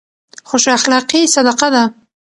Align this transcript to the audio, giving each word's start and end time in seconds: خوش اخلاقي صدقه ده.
خوش 0.49 0.63
اخلاقي 0.77 1.21
صدقه 1.35 1.67
ده. 1.73 1.83